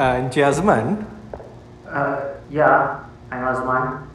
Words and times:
Uh, 0.00 0.32
Azman? 0.32 1.04
Uh, 1.86 2.32
yeah, 2.48 3.04
I'm 3.30 3.44
Azman. 3.44 4.08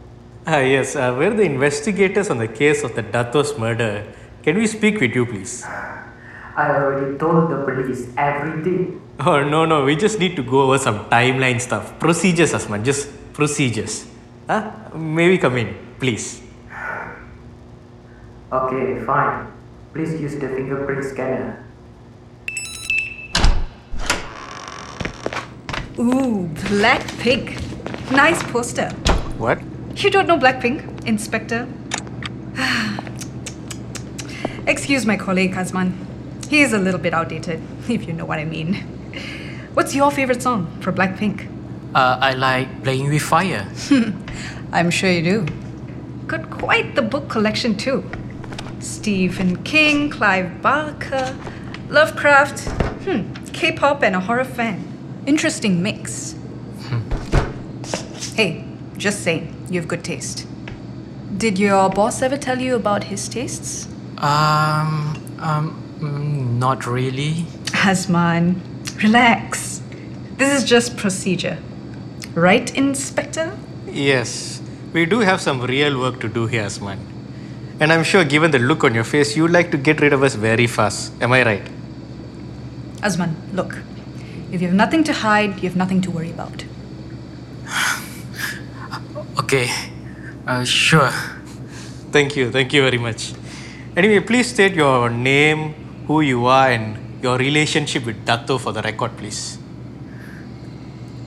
Uh, 0.47 0.57
yes, 0.57 0.95
uh, 0.95 1.13
we're 1.15 1.35
the 1.35 1.43
investigators 1.43 2.31
on 2.31 2.39
the 2.39 2.47
case 2.47 2.83
of 2.83 2.95
the 2.95 3.03
Datos 3.03 3.59
murder. 3.59 4.03
Can 4.41 4.57
we 4.57 4.65
speak 4.65 4.99
with 4.99 5.13
you, 5.13 5.27
please? 5.27 5.63
I 5.63 6.71
already 6.73 7.15
told 7.19 7.51
the 7.51 7.61
police 7.65 8.09
everything. 8.17 8.99
Oh, 9.19 9.43
no, 9.43 9.65
no, 9.65 9.85
we 9.85 9.95
just 9.95 10.17
need 10.17 10.35
to 10.37 10.41
go 10.41 10.61
over 10.61 10.79
some 10.79 11.05
timeline 11.05 11.61
stuff. 11.61 11.99
Procedures, 11.99 12.53
Azman, 12.53 12.83
just 12.83 13.07
procedures. 13.33 14.07
Huh? 14.47 14.71
May 14.95 15.29
we 15.29 15.37
come 15.37 15.57
in, 15.57 15.77
please? 15.99 16.41
Okay, 18.51 19.05
fine. 19.05 19.53
Please 19.93 20.19
use 20.19 20.33
the 20.33 20.49
fingerprint 20.49 21.05
scanner. 21.05 21.64
Ooh, 25.97 26.49
Blackpink. 26.67 27.55
Nice 28.11 28.43
poster. 28.51 28.89
What? 29.37 29.61
You 29.95 30.09
don't 30.09 30.27
know 30.27 30.37
Blackpink, 30.37 31.05
Inspector? 31.05 31.65
Excuse 34.67 35.05
my 35.05 35.15
colleague, 35.15 35.53
Kazman. 35.53 35.93
He 36.49 36.59
is 36.59 36.73
a 36.73 36.77
little 36.77 36.99
bit 36.99 37.13
outdated, 37.13 37.61
if 37.87 38.07
you 38.07 38.11
know 38.11 38.25
what 38.25 38.39
I 38.39 38.43
mean. 38.43 38.73
What's 39.73 39.95
your 39.95 40.11
favorite 40.11 40.41
song 40.41 40.67
for 40.81 40.91
Blackpink? 40.91 41.47
Uh, 41.95 42.17
I 42.19 42.33
like 42.33 42.83
playing 42.83 43.09
with 43.09 43.21
fire. 43.21 43.65
I'm 44.73 44.89
sure 44.89 45.09
you 45.09 45.23
do. 45.23 45.45
Got 46.27 46.49
quite 46.49 46.95
the 46.95 47.03
book 47.03 47.29
collection, 47.29 47.77
too. 47.77 48.03
Stephen 48.79 49.63
King, 49.63 50.09
Clive 50.09 50.61
Barker, 50.61 51.33
Lovecraft, 51.87 52.59
hmm, 53.05 53.31
K 53.53 53.71
pop, 53.71 54.03
and 54.03 54.17
a 54.17 54.19
horror 54.19 54.43
fan. 54.43 54.94
Interesting 55.25 55.81
mix. 55.81 56.35
hey, 58.35 58.63
just 58.97 59.23
saying, 59.23 59.67
you 59.71 59.79
have 59.79 59.87
good 59.87 60.03
taste. 60.03 60.47
Did 61.37 61.57
your 61.57 61.89
boss 61.89 62.21
ever 62.21 62.37
tell 62.37 62.59
you 62.59 62.75
about 62.75 63.05
his 63.05 63.27
tastes? 63.27 63.87
Um, 64.19 65.19
um, 65.39 66.57
not 66.59 66.85
really. 66.85 67.45
Azman, 67.73 68.61
relax. 69.01 69.81
This 70.37 70.61
is 70.61 70.63
just 70.63 70.95
procedure. 70.95 71.57
Right, 72.35 72.73
Inspector? 72.75 73.57
Yes, 73.87 74.61
we 74.93 75.05
do 75.05 75.21
have 75.21 75.41
some 75.41 75.61
real 75.61 75.99
work 75.99 76.19
to 76.19 76.29
do 76.29 76.45
here, 76.45 76.63
Azman. 76.63 76.99
And 77.79 77.91
I'm 77.91 78.03
sure, 78.03 78.23
given 78.23 78.51
the 78.51 78.59
look 78.59 78.83
on 78.83 78.93
your 78.93 79.03
face, 79.03 79.35
you'd 79.35 79.51
like 79.51 79.71
to 79.71 79.77
get 79.77 80.01
rid 80.01 80.13
of 80.13 80.21
us 80.21 80.35
very 80.35 80.67
fast. 80.67 81.11
Am 81.21 81.33
I 81.33 81.43
right? 81.43 81.67
Azman, 83.01 83.33
look. 83.53 83.75
If 84.51 84.61
you 84.61 84.67
have 84.67 84.75
nothing 84.75 85.03
to 85.05 85.13
hide, 85.13 85.61
you 85.61 85.69
have 85.69 85.75
nothing 85.75 86.01
to 86.01 86.11
worry 86.11 86.31
about. 86.31 86.65
Okay, 89.37 89.69
uh, 90.47 90.63
sure. 90.63 91.11
Thank 92.11 92.35
you, 92.37 92.51
thank 92.51 92.73
you 92.73 92.81
very 92.81 92.97
much. 92.97 93.33
Anyway, 93.95 94.21
please 94.21 94.47
state 94.49 94.73
your 94.73 95.09
name, 95.09 95.73
who 96.07 96.21
you 96.21 96.45
are, 96.45 96.69
and 96.71 96.97
your 97.21 97.37
relationship 97.37 98.05
with 98.05 98.25
Dato 98.25 98.57
for 98.57 98.71
the 98.71 98.81
record, 98.81 99.15
please. 99.17 99.57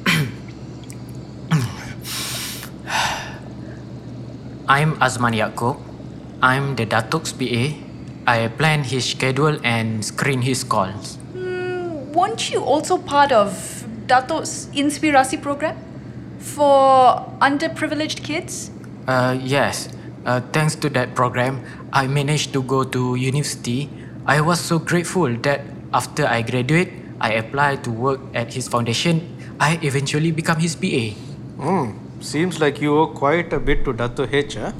I'm 4.68 4.96
Azman 4.96 5.36
Yaakob. 5.36 5.80
I'm 6.42 6.76
the 6.76 6.86
Datuk's 6.86 7.32
PA. 7.32 7.74
I 8.26 8.48
plan 8.48 8.84
his 8.84 9.04
schedule 9.10 9.58
and 9.62 10.04
screen 10.04 10.42
his 10.42 10.64
calls. 10.64 11.18
Weren't 12.12 12.50
you 12.50 12.64
also 12.64 12.96
part 12.96 13.32
of 13.32 13.84
Dato's 14.06 14.66
Inspirasi 14.72 15.42
program? 15.42 15.76
For 16.38 17.20
underprivileged 17.42 18.24
kids? 18.24 18.70
Uh, 19.06 19.36
yes, 19.38 19.90
uh, 20.24 20.40
thanks 20.52 20.74
to 20.76 20.88
that 20.90 21.14
program, 21.14 21.60
I 21.92 22.06
managed 22.06 22.54
to 22.54 22.62
go 22.62 22.82
to 22.84 23.14
university. 23.16 23.90
I 24.24 24.40
was 24.40 24.58
so 24.58 24.78
grateful 24.78 25.36
that 25.44 25.60
after 25.92 26.26
I 26.26 26.40
graduate, 26.40 26.92
I 27.20 27.32
applied 27.34 27.84
to 27.84 27.90
work 27.90 28.20
at 28.32 28.54
his 28.54 28.68
foundation. 28.68 29.20
I 29.60 29.78
eventually 29.82 30.32
become 30.32 30.58
his 30.60 30.76
PA. 30.76 31.12
Hmm, 31.60 31.92
seems 32.20 32.58
like 32.58 32.80
you 32.80 32.96
owe 32.96 33.08
quite 33.08 33.52
a 33.52 33.60
bit 33.60 33.84
to 33.84 33.92
Dato 33.92 34.26
H, 34.30 34.54
huh? 34.54 34.72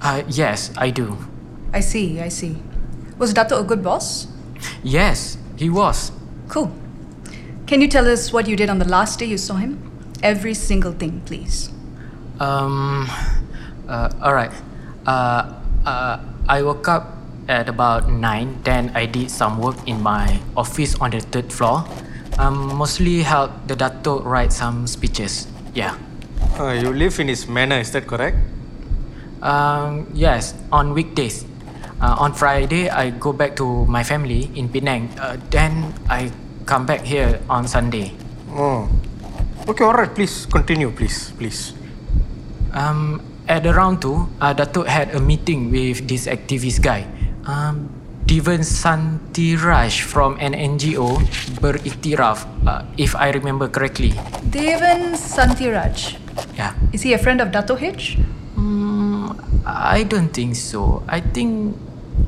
Uh, 0.00 0.22
yes, 0.28 0.70
I 0.76 0.90
do. 0.90 1.16
I 1.72 1.80
see, 1.80 2.20
I 2.20 2.28
see. 2.28 2.62
Was 3.18 3.34
Dato 3.34 3.58
a 3.58 3.64
good 3.64 3.82
boss? 3.82 4.28
Yes, 4.84 5.36
he 5.56 5.68
was. 5.68 6.12
Cool. 6.48 6.70
Can 7.66 7.80
you 7.80 7.88
tell 7.88 8.08
us 8.08 8.32
what 8.32 8.46
you 8.46 8.56
did 8.56 8.68
on 8.68 8.78
the 8.78 8.88
last 8.88 9.18
day 9.18 9.26
you 9.26 9.38
saw 9.38 9.56
him? 9.56 9.80
Every 10.22 10.54
single 10.54 10.92
thing, 10.92 11.22
please. 11.24 11.70
Um, 12.40 13.08
uh, 13.88 14.10
alright. 14.22 14.52
Uh, 15.06 15.54
uh, 15.86 16.20
I 16.48 16.62
woke 16.62 16.88
up 16.88 17.16
at 17.48 17.68
about 17.68 18.08
9, 18.08 18.60
then 18.64 18.90
I 18.94 19.06
did 19.06 19.30
some 19.30 19.58
work 19.58 19.76
in 19.86 20.00
my 20.02 20.40
office 20.56 20.94
on 20.96 21.10
the 21.10 21.20
third 21.20 21.52
floor. 21.52 21.84
Um, 22.38 22.76
mostly 22.76 23.22
helped 23.22 23.68
the 23.68 23.76
Dato 23.76 24.22
write 24.22 24.52
some 24.52 24.86
speeches. 24.86 25.46
Yeah. 25.74 25.96
Uh, 26.58 26.72
you 26.72 26.92
live 26.92 27.20
in 27.20 27.28
his 27.28 27.48
manor, 27.48 27.78
is 27.78 27.92
that 27.92 28.06
correct? 28.06 28.36
Um, 29.42 30.10
yes, 30.14 30.54
on 30.72 30.94
weekdays. 30.94 31.44
Uh, 32.04 32.20
on 32.20 32.36
Friday, 32.36 32.92
I 32.92 33.16
go 33.16 33.32
back 33.32 33.56
to 33.56 33.88
my 33.88 34.04
family 34.04 34.52
in 34.52 34.68
Penang. 34.68 35.08
Uh, 35.16 35.40
then 35.48 35.88
I 36.04 36.28
come 36.68 36.84
back 36.84 37.00
here 37.00 37.40
on 37.48 37.64
Sunday. 37.64 38.12
Oh. 38.52 38.92
Okay, 39.64 39.88
alright, 39.88 40.12
please 40.12 40.44
continue, 40.44 40.92
please, 40.92 41.32
please. 41.40 41.72
Um, 42.76 43.24
at 43.48 43.64
around 43.64 44.04
two, 44.04 44.28
uh, 44.36 44.52
Datuk 44.52 44.84
had 44.84 45.16
a 45.16 45.20
meeting 45.20 45.72
with 45.72 46.04
this 46.04 46.28
activist 46.28 46.84
guy. 46.84 47.08
Um, 47.48 47.88
Devan 48.28 48.60
Santiraj 48.60 50.04
from 50.04 50.36
an 50.44 50.52
NGO 50.52 51.24
beriktiraf, 51.56 52.44
uh, 52.68 52.84
if 53.00 53.16
I 53.16 53.32
remember 53.32 53.64
correctly. 53.64 54.12
Devan 54.52 55.16
Santiraj. 55.16 56.20
Yeah. 56.52 56.76
Is 56.92 57.00
he 57.00 57.16
a 57.16 57.18
friend 57.18 57.40
of 57.40 57.48
Dato 57.48 57.80
H? 57.80 58.20
Mm, 58.60 59.40
I 59.64 60.04
don't 60.04 60.28
think 60.28 60.56
so. 60.56 61.00
I 61.08 61.24
think 61.24 61.80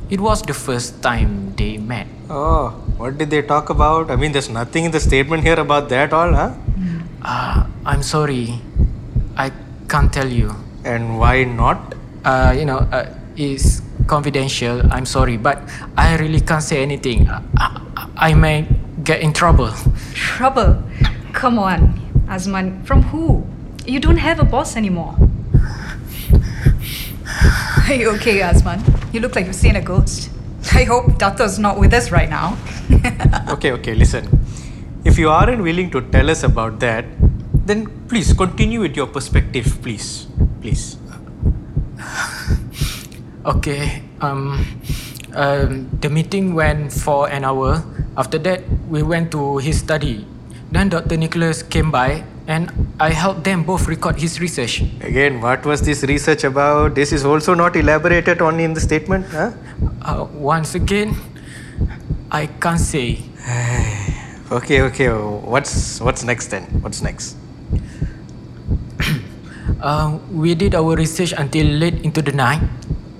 it 0.09 0.21
was 0.21 0.43
the 0.43 0.55
first 0.55 1.03
time 1.03 1.55
they 1.56 1.78
met. 1.78 2.06
Oh, 2.31 2.71
what 2.97 3.19
did 3.19 3.31
they 3.31 3.43
talk 3.43 3.71
about? 3.71 4.11
I 4.11 4.17
mean, 4.17 4.33
there's 4.33 4.49
nothing 4.49 4.84
in 4.84 4.91
the 4.91 5.00
statement 5.00 5.43
here 5.43 5.59
about 5.59 5.89
that 5.89 6.12
all, 6.12 6.33
huh? 6.33 6.55
Uh, 7.22 7.67
I'm 7.84 8.03
sorry. 8.03 8.61
I 9.37 9.50
can't 9.89 10.12
tell 10.12 10.28
you. 10.28 10.55
And 10.84 11.19
why 11.19 11.44
not? 11.44 11.94
Uh, 12.25 12.55
you 12.56 12.65
know, 12.65 12.78
uh, 12.78 13.12
it's 13.37 13.83
confidential. 14.06 14.81
I'm 14.93 15.06
sorry, 15.06 15.37
but 15.37 15.59
I 15.97 16.17
really 16.17 16.41
can't 16.41 16.62
say 16.62 16.83
anything. 16.83 17.28
I, 17.28 17.43
I, 17.59 18.09
I 18.17 18.34
may 18.34 18.67
get 19.03 19.21
in 19.21 19.33
trouble. 19.33 19.73
Trouble? 20.15 20.83
Come 21.33 21.59
on, 21.59 22.00
Azman. 22.28 22.87
From 22.87 23.03
who? 23.03 23.44
You 23.87 24.00
don't 24.00 24.19
have 24.19 24.41
a 24.41 24.44
boss 24.44 24.77
anymore. 24.77 25.15
Are 27.88 27.94
you 27.94 28.11
okay, 28.17 28.41
Azman? 28.41 28.95
You 29.16 29.22
look 29.25 29.32
like 29.34 29.47
you've 29.47 29.56
seen 29.56 29.77
a 29.77 29.81
ghost. 29.81 30.28
I 30.77 30.84
hope 30.84 31.16
Dato's 31.16 31.58
not 31.58 31.81
with 31.81 31.94
us 31.96 32.12
right 32.12 32.29
now. 32.29 32.52
okay, 33.49 33.73
okay, 33.73 33.94
listen. 33.96 34.29
If 35.08 35.17
you 35.17 35.31
aren't 35.31 35.62
willing 35.62 35.88
to 35.96 36.02
tell 36.12 36.29
us 36.29 36.44
about 36.44 36.81
that, 36.81 37.06
then 37.64 37.88
please 38.12 38.35
continue 38.37 38.85
with 38.85 38.94
your 38.94 39.06
perspective, 39.06 39.81
please. 39.81 40.29
Please. 40.61 41.00
Okay. 43.46 44.02
Um, 44.20 44.67
um, 45.32 45.88
the 46.02 46.11
meeting 46.11 46.52
went 46.52 46.93
for 46.93 47.31
an 47.31 47.44
hour. 47.44 47.81
After 48.19 48.37
that, 48.43 48.69
we 48.90 49.02
went 49.02 49.31
to 49.32 49.56
his 49.58 49.79
study. 49.79 50.26
Then 50.70 50.88
Dr. 50.88 51.16
Nicholas 51.16 51.62
came 51.62 51.90
by 51.90 52.24
and 52.46 52.70
I 52.98 53.10
helped 53.10 53.44
them 53.44 53.62
both 53.62 53.86
record 53.88 54.16
his 54.18 54.40
research. 54.40 54.80
Again, 55.00 55.40
what 55.40 55.64
was 55.64 55.80
this 55.80 56.02
research 56.02 56.44
about? 56.44 56.94
This 56.94 57.12
is 57.12 57.24
also 57.24 57.54
not 57.54 57.76
elaborated 57.76 58.40
on 58.40 58.58
in 58.60 58.74
the 58.74 58.80
statement, 58.80 59.26
huh? 59.26 59.52
Uh, 60.02 60.26
once 60.32 60.74
again, 60.74 61.14
I 62.30 62.46
can't 62.46 62.80
say. 62.80 63.22
okay, 64.50 64.82
okay. 64.82 65.08
What's 65.08 66.00
what's 66.00 66.24
next 66.24 66.48
then? 66.48 66.64
What's 66.82 67.02
next? 67.02 67.36
Uh, 69.76 70.18
we 70.32 70.54
did 70.54 70.74
our 70.74 70.96
research 70.96 71.34
until 71.36 71.66
late 71.66 72.00
into 72.02 72.22
the 72.22 72.32
night. 72.32 72.62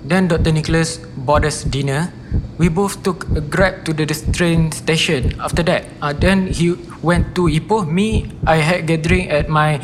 Then 0.03 0.27
Dr. 0.27 0.51
Nicholas 0.51 0.99
bought 1.27 1.43
us 1.43 1.67
dinner. 1.67 2.07
We 2.55 2.71
both 2.71 3.03
took 3.03 3.27
a 3.35 3.43
grab 3.43 3.83
to 3.85 3.91
the 3.91 4.07
train 4.31 4.71
station. 4.71 5.35
After 5.43 5.61
that, 5.67 5.83
uh, 6.01 6.15
then 6.15 6.47
he 6.47 6.79
went 7.03 7.35
to 7.35 7.51
Ipoh. 7.51 7.83
Me, 7.83 8.31
I 8.47 8.63
had 8.63 8.87
gathering 8.87 9.27
at 9.29 9.51
my 9.51 9.83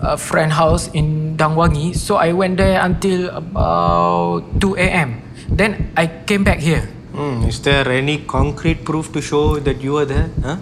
uh, 0.00 0.14
friend 0.16 0.54
house 0.54 0.88
in 0.94 1.34
Dang 1.36 1.58
Wangi. 1.58 1.92
So 1.98 2.16
I 2.16 2.30
went 2.32 2.56
there 2.56 2.78
until 2.80 3.28
about 3.34 4.46
2 4.62 4.78
a.m. 4.78 5.20
Then 5.50 5.90
I 5.98 6.06
came 6.06 6.46
back 6.46 6.62
here. 6.62 6.86
Hmm, 7.12 7.44
is 7.44 7.60
there 7.60 7.84
any 7.90 8.22
concrete 8.24 8.86
proof 8.86 9.12
to 9.12 9.20
show 9.20 9.58
that 9.60 9.82
you 9.82 9.98
were 9.98 10.06
there? 10.06 10.30
Huh? 10.40 10.56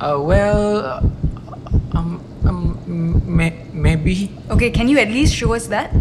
Uh, 0.00 0.18
well, 0.20 1.04
um, 1.94 2.20
um, 2.44 3.22
may- 3.24 3.68
maybe. 3.72 4.32
Okay, 4.50 4.70
can 4.72 4.88
you 4.88 4.98
at 4.98 5.08
least 5.08 5.36
show 5.36 5.54
us 5.54 5.68
that? 5.68 5.92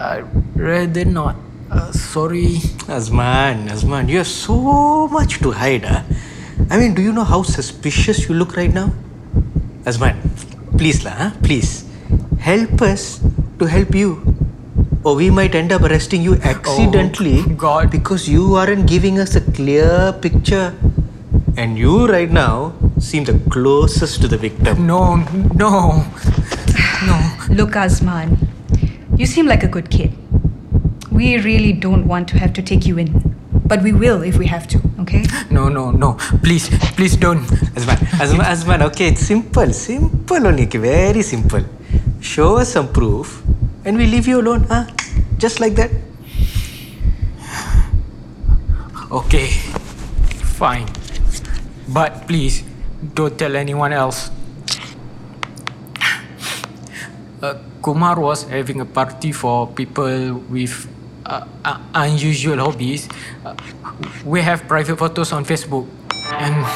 I'd 0.00 0.24
rather 0.60 1.04
not. 1.04 1.36
Uh, 1.70 1.90
sorry. 1.92 2.60
Azman, 2.90 3.68
Azman, 3.68 4.08
you 4.08 4.18
have 4.18 4.26
so 4.26 5.08
much 5.08 5.38
to 5.40 5.52
hide, 5.52 5.84
huh? 5.84 6.02
I 6.68 6.78
mean, 6.78 6.94
do 6.94 7.02
you 7.02 7.12
know 7.12 7.24
how 7.24 7.42
suspicious 7.42 8.28
you 8.28 8.34
look 8.34 8.56
right 8.56 8.72
now? 8.72 8.92
Azman, 9.84 10.18
please, 10.76 11.04
lah, 11.04 11.16
huh? 11.16 11.30
please. 11.42 11.84
Help 12.38 12.82
us 12.82 13.20
to 13.58 13.66
help 13.66 13.94
you. 13.94 14.20
Or 15.02 15.16
we 15.16 15.30
might 15.30 15.54
end 15.54 15.72
up 15.72 15.82
arresting 15.82 16.22
you 16.22 16.34
accidentally 16.44 17.42
God. 17.56 17.90
because 17.90 18.28
you 18.28 18.54
aren't 18.54 18.86
giving 18.86 19.18
us 19.18 19.34
a 19.34 19.40
clear 19.40 20.12
picture. 20.20 20.74
And 21.56 21.78
you 21.78 22.06
right 22.06 22.30
now 22.30 22.74
seem 22.98 23.24
the 23.24 23.38
closest 23.50 24.20
to 24.22 24.28
the 24.28 24.36
victim. 24.36 24.86
No, 24.86 25.16
no, 25.56 26.04
no. 27.06 27.16
Look, 27.48 27.72
Azman, 27.72 28.36
you 29.16 29.26
seem 29.26 29.46
like 29.46 29.62
a 29.64 29.68
good 29.68 29.90
kid. 29.90 30.12
We 31.10 31.38
really 31.38 31.72
don't 31.72 32.06
want 32.06 32.28
to 32.28 32.38
have 32.38 32.52
to 32.54 32.62
take 32.62 32.86
you 32.86 32.98
in, 32.98 33.36
but 33.66 33.82
we 33.82 33.92
will 33.92 34.22
if 34.22 34.38
we 34.38 34.46
have 34.46 34.66
to, 34.68 34.80
okay? 35.00 35.24
No, 35.50 35.68
no, 35.68 35.90
no. 35.90 36.14
Please, 36.42 36.68
please 36.94 37.16
don't. 37.16 37.42
Azman, 37.74 37.96
Azman, 38.22 38.44
Azman, 38.44 38.82
okay, 38.82 39.08
it's 39.08 39.26
simple, 39.26 39.72
simple 39.72 40.46
only, 40.46 40.66
okay, 40.66 40.78
very 40.78 41.22
simple. 41.22 41.64
Show 42.20 42.58
us 42.58 42.72
some 42.72 42.92
proof 42.92 43.42
and 43.84 43.96
we 43.96 44.06
leave 44.06 44.28
you 44.28 44.40
alone, 44.40 44.64
huh? 44.64 44.86
Just 45.38 45.58
like 45.58 45.74
that. 45.74 45.90
Okay, 49.10 49.48
fine. 50.60 50.86
But 51.88 52.28
please, 52.28 52.62
don't 53.14 53.36
tell 53.36 53.56
anyone 53.56 53.92
else. 53.92 54.30
Uh, 57.42 57.54
Kumar 57.82 58.20
was 58.20 58.44
having 58.44 58.80
a 58.80 58.84
party 58.84 59.32
for 59.32 59.66
people 59.66 60.34
with 60.48 60.86
uh, 61.30 61.46
uh, 61.64 61.78
unusual 61.94 62.58
hobbies. 62.58 63.08
Uh, 63.44 63.54
we 64.24 64.42
have 64.42 64.66
private 64.66 64.98
photos 64.98 65.32
on 65.32 65.44
Facebook. 65.44 65.86
And 66.42 66.66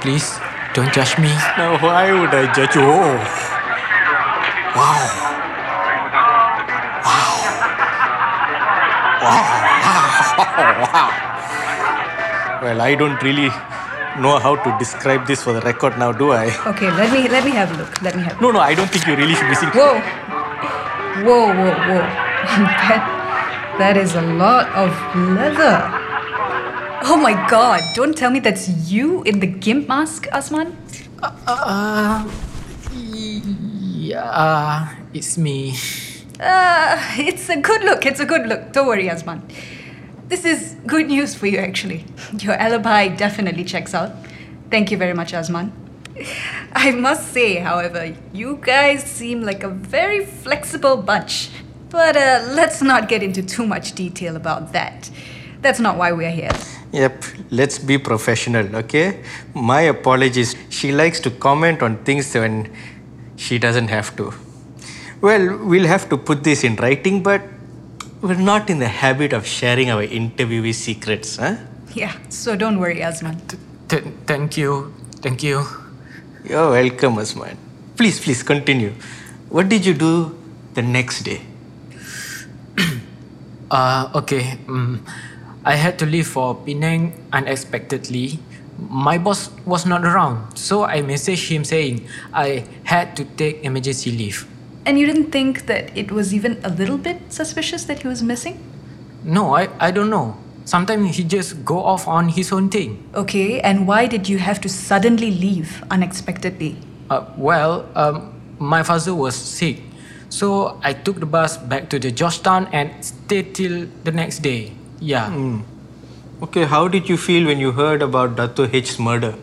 please, 0.00 0.38
don't 0.72 0.92
judge 0.94 1.18
me. 1.18 1.34
Now, 1.58 1.78
why 1.82 2.12
would 2.12 2.30
I 2.30 2.46
judge 2.54 2.76
you? 2.76 2.82
Oh. 2.82 3.18
Wow. 4.78 5.06
Wow. 9.24 9.54
Wow. 10.94 11.10
Well, 12.62 12.80
I 12.80 12.94
don't 12.94 13.20
really 13.22 13.50
know 14.22 14.38
how 14.38 14.54
to 14.56 14.76
describe 14.78 15.26
this 15.26 15.42
for 15.42 15.52
the 15.52 15.60
record 15.60 15.98
now, 15.98 16.12
do 16.12 16.30
I? 16.32 16.54
Okay, 16.68 16.90
let 16.90 17.12
me 17.12 17.28
let 17.28 17.44
me 17.44 17.50
have 17.50 17.70
a 17.74 17.76
look. 17.82 18.00
Let 18.00 18.16
me 18.16 18.22
have. 18.22 18.40
No, 18.40 18.50
no, 18.52 18.60
I 18.60 18.74
don't 18.74 18.88
think 18.88 19.06
you 19.06 19.16
really 19.16 19.34
should 19.34 19.48
be 19.48 19.54
seeing. 19.54 19.72
Whoa, 19.72 20.00
whoa, 21.26 21.50
whoa, 21.50 21.74
whoa! 21.88 22.02
that 22.88 23.13
that 23.78 23.96
is 23.96 24.14
a 24.14 24.22
lot 24.22 24.68
of 24.74 24.90
leather. 25.16 25.90
Oh 27.06 27.18
my 27.20 27.34
God! 27.50 27.82
Don't 27.94 28.16
tell 28.16 28.30
me 28.30 28.40
that's 28.40 28.90
you 28.90 29.22
in 29.24 29.40
the 29.40 29.46
gimp 29.46 29.88
mask, 29.88 30.26
Azman. 30.32 30.74
Uh, 31.22 31.32
uh 31.46 32.30
yeah, 32.92 34.94
it's 35.12 35.36
me. 35.36 35.74
Uh, 36.40 36.98
it's 37.18 37.48
a 37.48 37.56
good 37.56 37.84
look. 37.84 38.06
It's 38.06 38.20
a 38.20 38.24
good 38.24 38.46
look. 38.46 38.72
Don't 38.72 38.86
worry, 38.86 39.08
Azman. 39.08 39.42
This 40.28 40.44
is 40.44 40.76
good 40.86 41.08
news 41.08 41.34
for 41.34 41.46
you, 41.46 41.58
actually. 41.58 42.04
Your 42.38 42.54
alibi 42.54 43.08
definitely 43.08 43.64
checks 43.64 43.94
out. 43.94 44.12
Thank 44.70 44.90
you 44.90 44.96
very 44.96 45.14
much, 45.14 45.32
Azman. 45.32 45.72
I 46.72 46.92
must 46.92 47.32
say, 47.32 47.56
however, 47.56 48.14
you 48.32 48.58
guys 48.62 49.04
seem 49.04 49.42
like 49.42 49.62
a 49.62 49.68
very 49.68 50.24
flexible 50.24 50.96
bunch. 50.96 51.50
But 51.94 52.16
uh, 52.16 52.42
let's 52.50 52.82
not 52.82 53.08
get 53.08 53.22
into 53.22 53.40
too 53.40 53.64
much 53.64 53.92
detail 53.92 54.34
about 54.34 54.72
that. 54.72 55.08
That's 55.62 55.78
not 55.78 55.96
why 55.96 56.10
we're 56.10 56.32
here. 56.32 56.50
Yep, 56.90 57.22
let's 57.52 57.78
be 57.78 57.98
professional, 57.98 58.74
okay? 58.82 59.22
My 59.54 59.82
apologies. 59.82 60.56
She 60.70 60.90
likes 60.90 61.20
to 61.20 61.30
comment 61.30 61.84
on 61.84 61.98
things 61.98 62.34
when 62.34 62.68
she 63.36 63.60
doesn't 63.60 63.88
have 63.88 64.16
to. 64.16 64.34
Well, 65.20 65.56
we'll 65.58 65.86
have 65.86 66.08
to 66.08 66.16
put 66.16 66.42
this 66.42 66.64
in 66.64 66.74
writing, 66.76 67.22
but 67.22 67.42
we're 68.22 68.42
not 68.52 68.70
in 68.70 68.80
the 68.80 68.88
habit 68.88 69.32
of 69.32 69.46
sharing 69.46 69.90
our 69.90 70.02
interviewee 70.02 70.74
secrets, 70.74 71.36
huh? 71.36 71.54
Yeah, 71.94 72.12
so 72.28 72.56
don't 72.56 72.80
worry, 72.80 73.02
Azman. 73.02 73.38
Th- 73.88 74.02
thank 74.26 74.56
you, 74.56 74.92
thank 75.22 75.44
you. 75.44 75.64
You're 76.42 76.72
welcome, 76.72 77.14
Azman. 77.18 77.56
Please, 77.96 78.18
please 78.18 78.42
continue. 78.42 78.94
What 79.48 79.68
did 79.68 79.86
you 79.86 79.94
do 79.94 80.36
the 80.74 80.82
next 80.82 81.22
day? 81.22 81.53
Uh, 83.70 84.10
okay. 84.14 84.58
Um, 84.68 85.04
I 85.64 85.74
had 85.74 85.98
to 85.98 86.06
leave 86.06 86.28
for 86.28 86.54
Penang 86.54 87.18
unexpectedly. 87.32 88.38
My 88.78 89.18
boss 89.18 89.50
was 89.64 89.86
not 89.86 90.04
around, 90.04 90.58
so 90.58 90.84
I 90.84 91.00
messaged 91.00 91.48
him 91.48 91.64
saying 91.64 92.06
I 92.32 92.66
had 92.84 93.16
to 93.16 93.24
take 93.24 93.64
emergency 93.64 94.12
leave. 94.12 94.46
And 94.84 94.98
you 94.98 95.06
didn't 95.06 95.32
think 95.32 95.66
that 95.66 95.96
it 95.96 96.12
was 96.12 96.34
even 96.34 96.60
a 96.62 96.68
little 96.68 96.98
bit 96.98 97.32
suspicious 97.32 97.84
that 97.84 98.02
he 98.02 98.08
was 98.08 98.22
missing? 98.22 98.60
No, 99.24 99.56
I, 99.56 99.68
I 99.80 99.90
don't 99.90 100.10
know. 100.10 100.36
Sometimes 100.66 101.16
he 101.16 101.24
just 101.24 101.64
go 101.64 101.82
off 101.82 102.06
on 102.06 102.28
his 102.28 102.52
own 102.52 102.68
thing. 102.68 103.08
Okay, 103.14 103.60
and 103.60 103.88
why 103.88 104.06
did 104.06 104.28
you 104.28 104.38
have 104.38 104.60
to 104.62 104.68
suddenly 104.68 105.30
leave 105.30 105.82
unexpectedly? 105.90 106.76
Uh, 107.08 107.24
well, 107.36 107.88
um, 107.94 108.40
my 108.58 108.82
father 108.82 109.14
was 109.14 109.34
sick, 109.34 109.80
so 110.34 110.80
I 110.82 110.92
took 110.92 111.20
the 111.20 111.26
bus 111.34 111.56
back 111.72 111.88
to 111.90 111.98
the 111.98 112.10
Georgetown 112.10 112.66
and 112.72 113.04
stayed 113.04 113.54
till 113.54 113.86
the 114.04 114.12
next 114.12 114.42
day. 114.42 114.72
Yeah, 115.00 115.30
Okay, 116.42 116.64
how 116.64 116.88
did 116.88 117.08
you 117.08 117.16
feel 117.16 117.46
when 117.46 117.60
you 117.60 117.72
heard 117.72 118.02
about 118.02 118.36
Dato 118.36 118.66
H's 118.70 118.98
murder? 118.98 119.34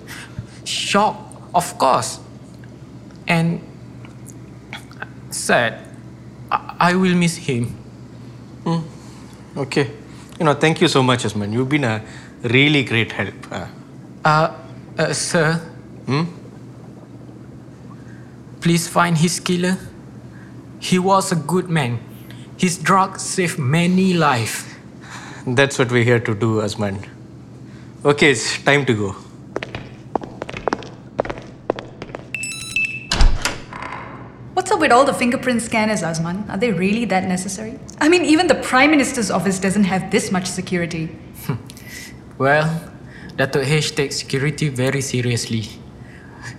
shock, 0.66 1.18
of 1.56 1.70
course, 1.77 2.20
and 3.27 3.62
sad. 5.30 5.80
I, 6.51 6.92
I 6.92 6.96
will 6.96 7.16
miss 7.16 7.38
him. 7.38 7.75
Okay. 9.58 9.92
You 10.39 10.46
know, 10.46 10.54
thank 10.54 10.82
you 10.82 10.88
so 10.88 11.04
much, 11.04 11.24
Azman. 11.24 11.51
You've 11.54 11.70
been 11.70 11.84
a 11.84 12.01
really 12.44 12.84
great 12.84 13.12
help. 13.12 13.34
Uh, 13.51 13.68
uh, 14.98 15.13
sir. 15.13 15.56
Hmm? 16.06 16.24
Please 18.60 18.88
find 18.88 19.18
his 19.18 19.39
killer. 19.39 19.77
He 20.82 20.98
was 20.98 21.32
a 21.32 21.36
good 21.36 21.70
man. 21.70 22.00
His 22.58 22.80
drug 22.80 23.20
saved 23.20 23.60
many 23.60 24.14
lives. 24.14 24.66
That's 25.46 25.78
what 25.78 25.92
we're 25.92 26.04
here 26.04 26.20
to 26.20 26.34
do, 26.34 26.60
Azman. 26.62 27.08
Okay, 28.04 28.32
it's 28.32 28.58
time 28.64 28.86
to 28.88 28.94
go. 28.94 29.16
What's 34.54 34.72
up 34.72 34.80
with 34.80 34.92
all 34.92 35.06
the 35.06 35.14
fingerprint 35.14 35.62
scanners, 35.62 36.02
Azman? 36.02 36.50
Are 36.50 36.58
they 36.58 36.72
really 36.72 37.06
that 37.06 37.28
necessary? 37.28 37.80
I 38.00 38.10
mean, 38.10 38.26
even 38.26 38.48
the 38.48 38.56
Prime 38.56 38.90
Minister's 38.90 39.30
office 39.30 39.60
doesn't 39.60 39.84
have 39.84 40.10
this 40.10 40.32
much 40.32 40.48
security. 40.48 41.06
Hmm. 41.46 41.56
Well, 42.40 42.92
Dato 43.38 43.62
H 43.62 43.94
takes 43.96 44.18
security 44.18 44.70
very 44.70 45.02
seriously. 45.02 45.70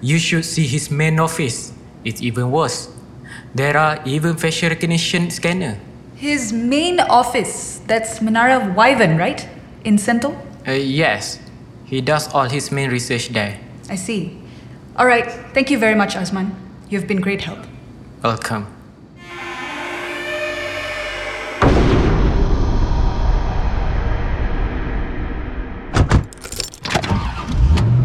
You 0.00 0.20
should 0.20 0.44
see 0.44 0.68
his 0.68 0.92
main 0.92 1.18
office. 1.18 1.72
It's 2.04 2.22
even 2.22 2.52
worse. 2.52 2.91
There 3.54 3.76
are 3.76 4.00
even 4.06 4.36
facial 4.36 4.70
recognition 4.70 5.28
scanner. 5.30 5.78
His 6.16 6.54
main 6.54 7.00
office, 7.00 7.82
that's 7.86 8.20
Menara 8.20 8.74
Wyvern, 8.74 9.18
right? 9.18 9.46
In 9.84 9.96
Sentul? 9.96 10.32
Uh, 10.66 10.72
yes, 10.72 11.38
he 11.84 12.00
does 12.00 12.32
all 12.32 12.48
his 12.48 12.72
main 12.72 12.88
research 12.88 13.28
there. 13.28 13.60
I 13.90 13.96
see. 13.96 14.40
All 14.96 15.04
right, 15.04 15.30
thank 15.52 15.70
you 15.70 15.78
very 15.78 15.94
much, 15.94 16.14
Azman. 16.14 16.54
You've 16.88 17.06
been 17.06 17.20
great 17.20 17.42
help. 17.42 17.58
Welcome. 18.22 18.72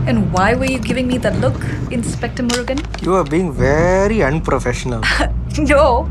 And 0.08 0.34
why 0.34 0.56
were 0.56 0.66
you 0.66 0.80
giving 0.80 1.08
me 1.08 1.18
that 1.20 1.40
look, 1.40 1.56
Inspector 1.90 2.44
Murugan? 2.44 2.84
You 3.02 3.16
are 3.16 3.24
being 3.24 3.54
very 3.54 4.24
unprofessional. 4.24 5.04
No, 5.68 6.08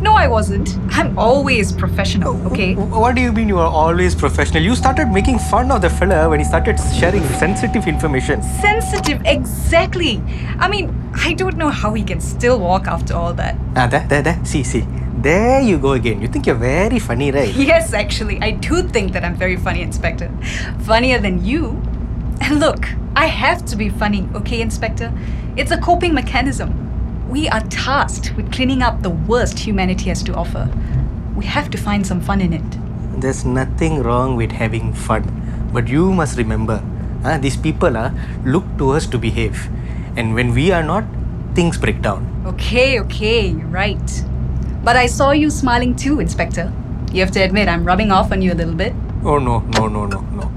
no, 0.00 0.14
I 0.14 0.28
wasn't. 0.28 0.76
I'm 0.90 1.18
always 1.18 1.72
professional, 1.72 2.34
okay? 2.46 2.74
What 2.74 3.16
do 3.16 3.22
you 3.22 3.32
mean 3.32 3.48
you 3.48 3.58
are 3.58 3.66
always 3.66 4.14
professional? 4.14 4.62
You 4.62 4.76
started 4.76 5.08
making 5.08 5.38
fun 5.38 5.70
of 5.70 5.82
the 5.82 5.90
fella 5.90 6.28
when 6.28 6.38
he 6.40 6.44
started 6.44 6.78
sharing 6.98 7.22
sensitive 7.40 7.88
information. 7.88 8.42
Sensitive, 8.42 9.20
exactly. 9.24 10.22
I 10.58 10.68
mean, 10.68 10.94
I 11.14 11.32
don't 11.34 11.56
know 11.56 11.70
how 11.70 11.94
he 11.94 12.04
can 12.04 12.20
still 12.20 12.60
walk 12.60 12.86
after 12.86 13.14
all 13.14 13.32
that. 13.34 13.56
Ah, 13.76 13.86
there, 13.86 14.06
there, 14.08 14.22
there. 14.22 14.44
See, 14.44 14.62
see. 14.62 14.86
There 15.18 15.60
you 15.60 15.78
go 15.78 15.92
again. 15.92 16.20
You 16.20 16.28
think 16.28 16.46
you're 16.46 16.54
very 16.54 16.98
funny, 16.98 17.32
right? 17.32 17.54
Yes, 17.56 17.94
actually, 17.94 18.38
I 18.42 18.50
do 18.52 18.82
think 18.82 19.12
that 19.14 19.24
I'm 19.24 19.36
very 19.36 19.56
funny, 19.56 19.80
Inspector. 19.82 20.30
Funnier 20.80 21.18
than 21.18 21.44
you. 21.44 21.82
And 22.40 22.60
look, 22.60 22.86
I 23.16 23.26
have 23.26 23.64
to 23.66 23.76
be 23.76 23.88
funny, 23.88 24.28
okay, 24.34 24.60
Inspector? 24.60 25.12
It's 25.56 25.70
a 25.70 25.78
coping 25.78 26.14
mechanism. 26.14 26.83
We 27.28 27.48
are 27.48 27.60
tasked 27.62 28.36
with 28.36 28.52
cleaning 28.52 28.82
up 28.82 29.02
the 29.02 29.10
worst 29.10 29.58
humanity 29.58 30.10
has 30.10 30.22
to 30.24 30.34
offer. 30.34 30.68
We 31.34 31.46
have 31.46 31.70
to 31.70 31.78
find 31.78 32.06
some 32.06 32.20
fun 32.20 32.40
in 32.40 32.52
it. 32.52 33.20
There's 33.20 33.44
nothing 33.44 34.02
wrong 34.02 34.36
with 34.36 34.52
having 34.52 34.92
fun. 34.92 35.24
But 35.72 35.88
you 35.88 36.12
must 36.12 36.36
remember, 36.36 36.84
ah, 37.24 37.38
these 37.38 37.56
people 37.56 37.96
ah, 37.96 38.12
look 38.44 38.64
to 38.78 38.90
us 38.90 39.06
to 39.06 39.18
behave. 39.18 39.68
And 40.16 40.34
when 40.34 40.52
we 40.52 40.70
are 40.70 40.82
not, 40.82 41.04
things 41.54 41.78
break 41.78 42.02
down. 42.02 42.28
Okay, 42.46 43.00
okay, 43.00 43.48
you're 43.48 43.72
right. 43.72 44.24
But 44.84 44.96
I 44.96 45.06
saw 45.06 45.30
you 45.30 45.48
smiling 45.48 45.96
too, 45.96 46.20
Inspector. 46.20 46.70
You 47.10 47.20
have 47.20 47.30
to 47.32 47.40
admit, 47.40 47.68
I'm 47.68 47.84
rubbing 47.84 48.10
off 48.10 48.32
on 48.32 48.42
you 48.42 48.52
a 48.52 48.58
little 48.58 48.74
bit. 48.74 48.92
Oh 49.24 49.38
no, 49.38 49.60
no, 49.60 49.88
no, 49.88 50.04
no, 50.04 50.20
no. 50.20 50.52